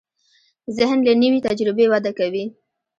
[0.77, 2.45] ذهن له نوې تجربې وده کوي.